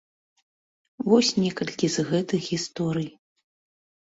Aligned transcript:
Вось 1.11 1.29
некалькі 1.43 1.91
з 1.97 2.07
гэтых 2.09 2.39
гісторый. 2.51 3.07